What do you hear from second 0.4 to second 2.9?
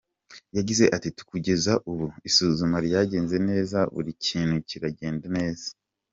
Yagize ati “Kugeza ubu, isuzuma